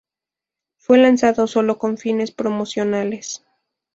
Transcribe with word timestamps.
Fue 0.79 0.97
lanzado 0.97 1.45
sólo 1.45 1.77
con 1.77 1.95
fines 1.99 2.31
promocionales. 2.31 3.45